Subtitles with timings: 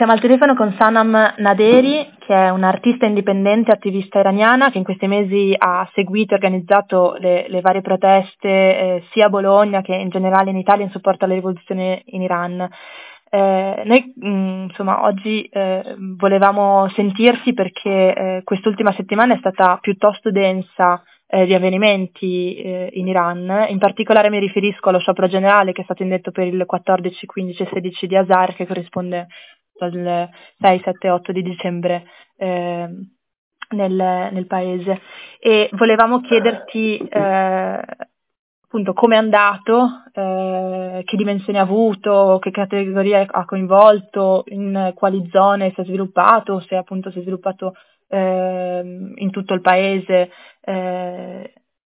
[0.00, 5.06] Siamo al telefono con Sanam Naderi, che è un'artista indipendente attivista iraniana che in questi
[5.06, 10.08] mesi ha seguito e organizzato le, le varie proteste eh, sia a Bologna che in
[10.08, 12.66] generale in Italia in supporto alla rivoluzione in Iran.
[13.28, 19.76] Eh, noi mh, mm, insomma oggi eh, volevamo sentirsi perché eh, quest'ultima settimana è stata
[19.82, 25.72] piuttosto densa eh, di avvenimenti eh, in Iran, in particolare mi riferisco allo sciopero generale
[25.72, 29.26] che è stato indetto per il 14, 15 e 16 di Azar che corrisponde
[29.88, 30.28] dal
[30.58, 32.04] 6, 7, 8 di dicembre
[32.36, 32.88] eh,
[33.70, 35.00] nel, nel, paese.
[35.38, 37.80] E volevamo chiederti eh,
[38.70, 45.28] appunto come è andato, eh, che dimensioni ha avuto, che categorie ha coinvolto, in quali
[45.32, 47.74] zone si è sviluppato, se appunto si è sviluppato
[48.06, 51.52] eh, in tutto il paese eh,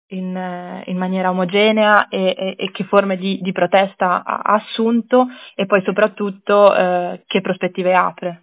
[0.08, 5.28] in, eh, in maniera omogenea e, e, e che forme di, di, protesta ha assunto
[5.56, 8.42] e poi soprattutto eh, che prospettive apre.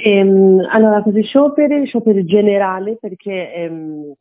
[0.00, 4.12] Ehm, allora, questi scioperi, scioperi generali, perché ehm,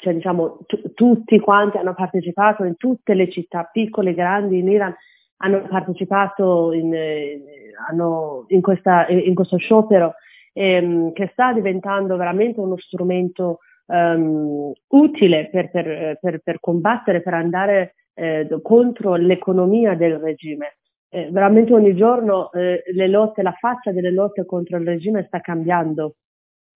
[0.00, 4.94] cioè, diciamo, t- tutti quanti hanno partecipato in tutte le città, piccole grandi in Iran,
[5.38, 7.40] hanno partecipato in, eh,
[7.88, 10.14] hanno in, questa, in questo sciopero
[10.52, 17.34] ehm, che sta diventando veramente uno strumento um, utile per, per, per, per, combattere, per
[17.34, 20.76] andare eh, contro l'economia del regime.
[21.08, 25.40] Eh, veramente ogni giorno eh, le lotte, la faccia delle lotte contro il regime sta
[25.40, 26.16] cambiando.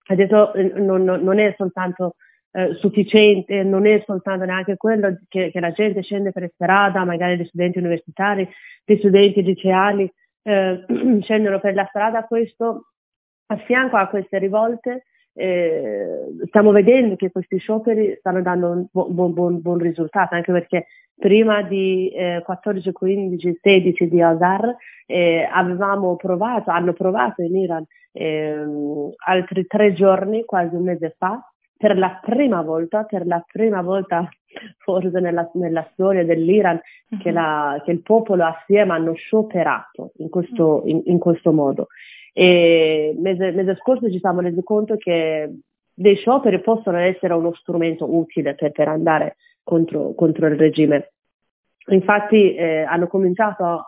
[0.06, 2.14] Adesso eh, non, non, è soltanto
[2.52, 7.36] eh, sufficiente, non è soltanto neanche quello che, che, la gente scende per strada, magari
[7.36, 8.48] gli studenti universitari,
[8.84, 10.10] gli studenti liceali
[10.42, 10.84] eh,
[11.22, 12.86] scendono per la strada, questo
[13.46, 15.04] a fianco a queste rivolte
[15.40, 20.86] eh, stiamo vedendo che questi scioperi stanno dando un buon, buon, buon risultato, anche perché
[21.16, 27.84] prima di eh, 14, 15, 16 di Azar eh, avevamo provato, hanno provato in Iran
[28.12, 31.42] ehm, altri tre giorni, quasi un mese fa,
[31.76, 34.28] per la prima volta, per la prima volta
[34.78, 36.80] forse nella, nella storia dell'Iran,
[37.20, 37.34] che, mhm.
[37.34, 41.88] la, che, il popolo assieme hanno scioperato in questo, in, in questo modo.
[42.32, 45.50] E mese, mese scorso ci siamo resi conto che
[45.92, 51.12] dei scioperi possono essere uno strumento utile per, per andare contro, contro, il regime.
[51.88, 53.84] Infatti eh, hanno cominciato a,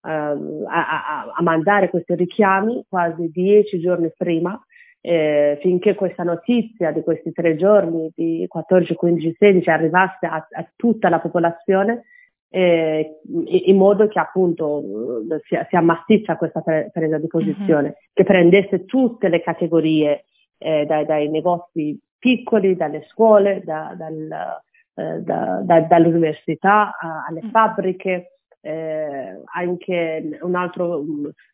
[0.00, 4.58] a, a, a, mandare questi richiami quasi dieci giorni prima,
[5.06, 11.10] eh, finché questa notizia di questi tre giorni, di 14, 15, 16, arrivasse a, tutta
[11.10, 12.04] la popolazione
[12.48, 13.18] eh,
[13.66, 14.82] in modo che appunto
[15.42, 18.12] si, si ammassiccia questa pre- presa di posizione, mm-hmm.
[18.14, 20.24] che prendesse tutte le categorie
[20.56, 24.62] eh, dai, dai, negozi piccoli, dalle scuole, da, dal,
[24.94, 27.50] eh, da, da, dall'università alle mm-hmm.
[27.50, 28.33] fabbriche.
[28.66, 31.04] Eh, anche un altro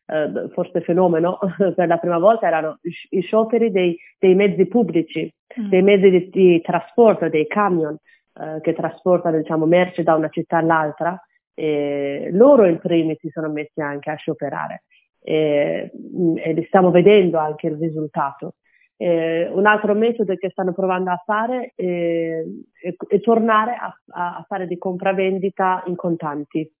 [0.05, 1.39] eh, forse fenomeno
[1.75, 2.79] per la prima volta erano
[3.09, 5.29] i scioperi dei, dei mezzi pubblici,
[5.59, 5.67] mm.
[5.67, 7.97] dei mezzi di, di trasporto, dei camion,
[8.39, 11.21] eh, che trasportano diciamo, merci da una città all'altra,
[11.53, 14.83] e loro in primis si sono messi anche a scioperare
[15.21, 18.55] e, mm, e stiamo vedendo anche il risultato.
[18.95, 22.43] Eh, un altro metodo che stanno provando a fare è,
[22.79, 26.71] è, è tornare a, a, fare di compravendita in contanti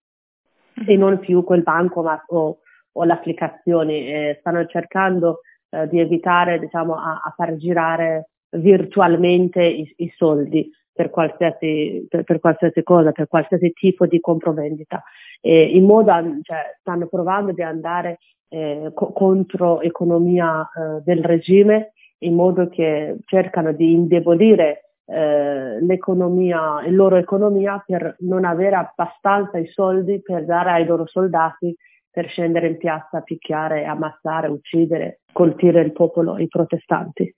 [0.87, 2.59] e non più quel bancomat o,
[2.91, 3.93] o l'applicazione.
[3.93, 10.69] Eh, stanno cercando eh, di evitare diciamo, a, a, far girare virtualmente i, i soldi
[10.93, 15.01] per qualsiasi, per, per qualsiasi, cosa, per qualsiasi tipo di compravendita.
[15.39, 16.11] Eh, in modo,
[16.43, 23.17] cioè, stanno provando di andare eh, co- contro economia eh, del regime in modo che
[23.25, 30.45] cercano di indebolire eh, l'economia, la loro economia per non avere abbastanza i soldi per
[30.45, 31.75] dare ai loro soldati
[32.09, 37.33] per scendere in piazza, picchiare, ammazzare, uccidere, colpire il popolo, i protestanti.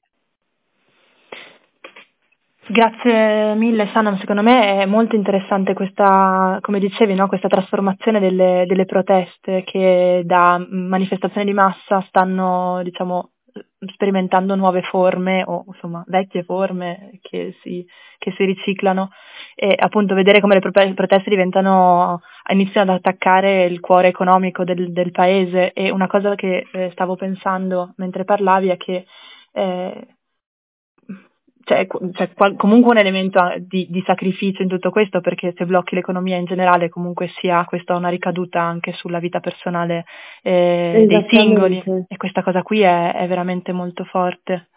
[2.65, 7.27] Grazie mille Sanam, secondo me è molto interessante questa, come dicevi, no?
[7.27, 13.32] questa trasformazione delle, delle, proteste che da manifestazioni di massa stanno diciamo,
[13.93, 17.85] sperimentando nuove forme o insomma vecchie forme che si,
[18.17, 19.09] che si riciclano
[19.55, 22.21] e appunto vedere come le proteste diventano,
[22.51, 25.73] iniziano ad attaccare il cuore economico del, del paese.
[25.73, 29.05] E una cosa che eh, stavo pensando mentre parlavi è che
[29.51, 30.07] eh,
[31.63, 35.95] c'è, c'è qual- comunque un elemento di, di, sacrificio in tutto questo perché se blocchi
[35.95, 40.05] l'economia in generale comunque sia questa una ricaduta anche sulla vita personale
[40.41, 44.67] eh, dei singoli e questa cosa qui è, è veramente molto forte.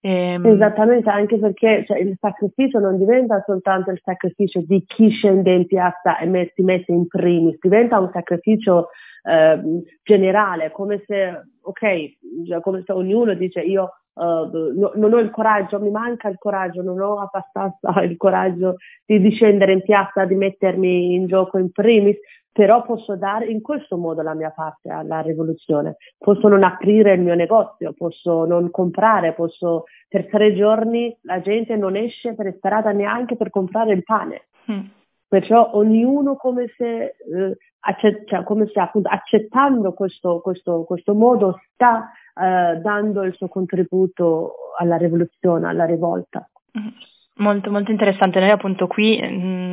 [0.00, 0.44] Ehm...
[0.46, 5.66] Esattamente, anche perché cioè, il sacrificio non diventa soltanto il sacrificio di chi scende in
[5.66, 8.90] piazza e met- si mette in primis, diventa un sacrificio
[9.24, 9.60] eh,
[10.02, 15.78] generale, come se, ok, come se ognuno dice io Uh, no, non ho il coraggio,
[15.78, 20.34] mi manca il coraggio, non ho abbastanza il coraggio di, di scendere in piazza, di
[20.34, 22.16] mettermi in gioco in primis,
[22.58, 25.94] però posso dare in questo modo la mia parte alla rivoluzione.
[26.18, 31.76] Posso non aprire il mio negozio, posso non comprare, posso per tre giorni la gente
[31.76, 34.48] non esce per strada neanche per comprare il pane.
[34.72, 34.86] Mm.
[35.28, 41.60] Perciò ognuno come se, eh, accett- cioè, come se appunto, accettando questo, questo, questo modo
[41.74, 46.50] sta eh, dando il suo contributo alla rivoluzione, alla rivolta.
[46.76, 46.88] Mm.
[47.36, 48.40] Molto, molto interessante.
[48.40, 49.67] Noi appunto qui mm,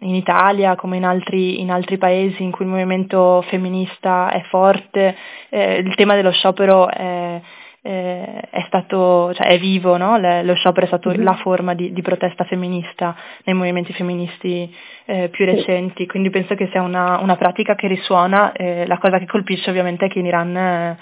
[0.00, 5.16] in Italia, come in altri, in altri, paesi in cui il movimento femminista è forte,
[5.48, 7.40] eh, il tema dello sciopero è,
[7.82, 10.18] eh, è stato, cioè è vivo, no?
[10.18, 11.22] Le, lo sciopero è stato mm-hmm.
[11.22, 14.74] la forma di, di, protesta femminista nei movimenti femministi
[15.06, 18.52] eh, più recenti, quindi penso che sia una, una pratica che risuona.
[18.52, 20.96] Eh, la cosa che colpisce ovviamente è che in Iran, eh,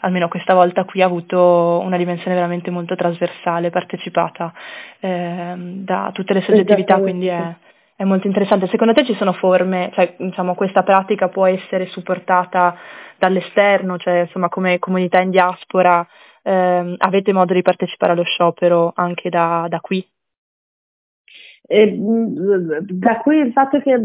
[0.00, 4.52] almeno questa volta qui, ha avuto una dimensione veramente molto trasversale, partecipata
[5.00, 7.54] ehm, da tutte le soggettività, quindi è,
[7.98, 8.68] è molto interessante.
[8.68, 12.76] Secondo te ci sono forme, cioè diciamo questa pratica può essere supportata
[13.18, 16.06] dall'esterno, cioè insomma come comunità in diaspora
[16.44, 20.08] ehm, avete modo di partecipare allo sciopero anche da, da qui?
[21.66, 24.00] E, da qui il fatto che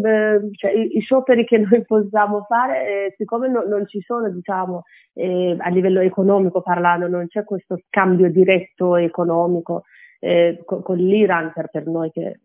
[0.54, 4.86] cioè, i, i, scioperi che noi possiamo fare, eh, siccome no, non ci sono, diciamo,
[5.14, 9.84] eh, a livello economico parlando, non c'è questo scambio diretto economico
[10.20, 12.40] eh, con, con, l'Iran per, per noi che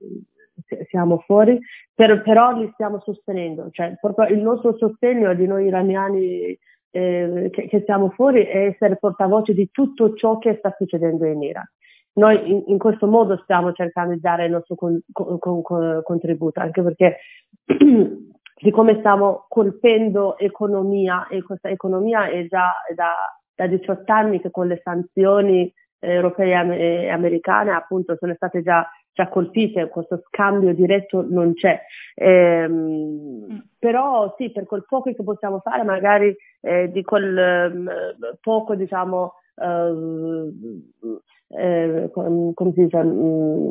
[0.88, 1.58] siamo fuori,
[1.94, 6.58] per, però li stiamo sostenendo, cioè proprio il nostro sostegno di noi iraniani
[6.90, 11.42] eh, che, che, siamo fuori è essere portavoce di tutto ciò che sta succedendo in
[11.42, 11.64] Iran.
[12.14, 16.60] Noi in, in questo modo stiamo cercando di dare il nostro con, con, con, contributo,
[16.60, 17.18] anche perché
[18.60, 23.12] siccome stiamo colpendo economia e questa economia è già da,
[23.54, 29.28] da 18 anni che con le sanzioni europee e americane appunto sono state già già
[29.28, 31.80] colpite, questo scambio diretto non c'è.
[32.14, 33.58] Ehm, mm.
[33.76, 39.32] Però sì, per quel poco che possiamo fare, magari eh, di quel eh, poco, diciamo,
[39.60, 39.92] eh,
[41.48, 43.70] eh, come si dice, mm,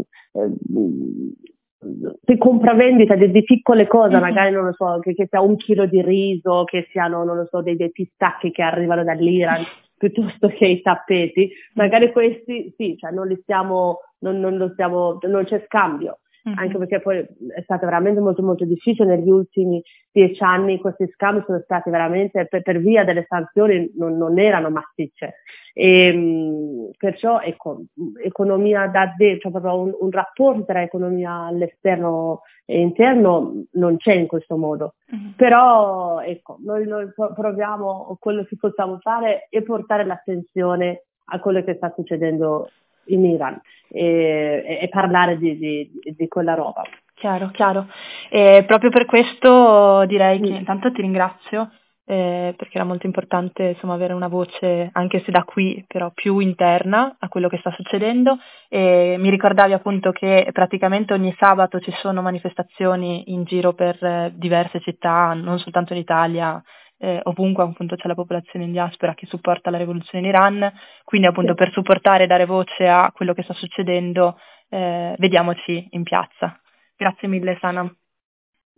[1.82, 4.22] di eh, compravendita di, di piccole cose, mm-hmm.
[4.22, 7.48] magari non lo so, che, che, sia un chilo di riso, che siano, non lo
[7.50, 9.64] so, dei, dei pistacchi che arrivano dall'Iran,
[9.98, 15.44] piuttosto che i tappeti, magari questi sì, cioè non li stiamo non, non, stiamo, non
[15.44, 16.20] c'è scambio.
[16.48, 16.58] Mm-hmm.
[16.58, 21.44] Anche perché poi è stato veramente molto molto difficile negli ultimi dieci anni, questi scambi
[21.46, 25.36] sono stati veramente per, per via delle sanzioni non, non erano massicce.
[25.74, 27.82] E, ehm, perciò ecco,
[28.24, 34.14] economia da dentro, cioè proprio un, un, rapporto tra economia all'esterno e interno non c'è
[34.14, 34.96] in questo modo.
[35.14, 35.32] Mm-hmm.
[35.36, 41.76] Però ecco, noi, noi proviamo quello che possiamo fare e portare l'attenzione a quello che
[41.76, 42.70] sta succedendo
[43.08, 43.60] in Iran
[43.90, 46.84] e, e parlare di, di, di, quella roba.
[47.16, 47.88] Chiaro, chiaro.
[48.30, 50.56] E proprio per questo direi che mm.
[50.56, 51.70] intanto ti ringrazio
[52.10, 56.40] eh, perché era molto importante insomma, avere una voce, anche se da qui, però più
[56.40, 58.38] interna a quello che sta succedendo.
[58.70, 64.32] E mi ricordavi appunto che praticamente ogni sabato ci sono manifestazioni in giro per eh,
[64.36, 66.64] diverse città, non soltanto in Italia,
[66.98, 70.72] eh, ovunque appunto c'è la popolazione in diaspora che supporta la rivoluzione in Iran,
[71.04, 74.38] quindi appunto per supportare e dare voce a quello che sta succedendo,
[74.70, 76.60] eh, vediamoci in piazza.
[76.96, 77.94] Grazie mille Sana.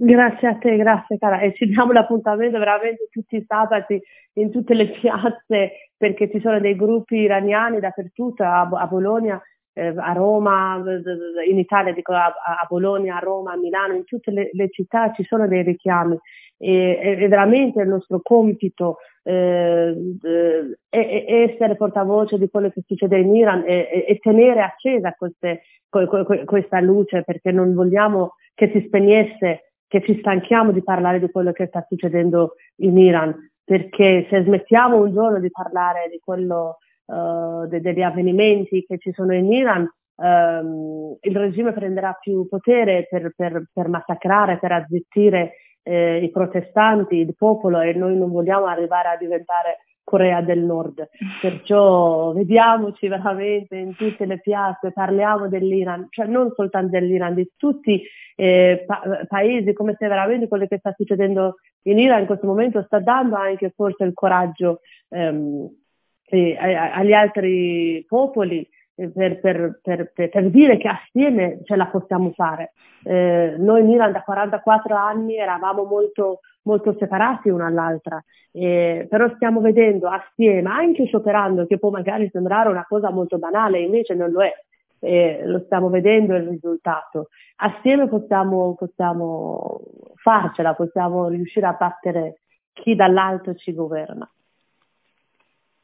[0.01, 1.39] Grazie a te, grazie cara.
[1.39, 4.01] E ci diamo l'appuntamento veramente tutti i sabati
[4.33, 9.41] in tutte le piazze perché ci sono dei gruppi iraniani dappertutto, a, a Bologna,
[9.87, 10.83] a Roma,
[11.47, 15.11] in Italia dico a, a, Bologna, a Roma, a Milano, in tutte le, le città
[15.13, 16.17] ci sono dei richiami.
[16.57, 19.95] E, è, veramente il nostro compito eh,
[20.89, 25.61] è essere portavoce di quello che succede in Iran e, e tenere accesa queste,
[26.45, 31.51] questa luce perché non vogliamo che si spegnesse, che ci stanchiamo di parlare di quello
[31.51, 33.33] che sta succedendo in Iran.
[33.63, 36.77] Perché se smettiamo un giorno di parlare di quello
[37.09, 39.89] uh, de, degli avvenimenti che ci sono in Iran
[40.19, 47.15] um, il regime prenderà più potere per, per, per massacrare, per azzittire eh, i protestanti,
[47.15, 51.07] il popolo e noi non vogliamo arrivare a diventare Corea del Nord.
[51.41, 57.91] Perciò vediamoci veramente in tutte le piazze, parliamo dell'Iran, cioè non soltanto dell'Iran, di tutti
[57.91, 58.03] i
[58.35, 62.83] eh, pa- paesi, come se veramente quello che sta succedendo in Iran in questo momento
[62.83, 65.69] sta dando anche forse il coraggio ehm,
[66.29, 72.31] eh, agli altri popoli eh, per, per, per, per, dire che assieme ce la possiamo
[72.31, 72.73] fare.
[73.03, 78.21] Eh, noi in Iran da 44 anni eravamo molto, molto separati una dall'altra,
[78.51, 83.79] eh, però stiamo vedendo assieme, anche scioperando, che può magari sembrare una cosa molto banale,
[83.79, 84.53] invece non lo è,
[84.99, 87.29] eh, lo stiamo vedendo il risultato.
[87.57, 89.79] Assieme possiamo, possiamo
[90.15, 92.41] farcela, possiamo riuscire a battere
[92.73, 94.29] chi dall'alto ci governa.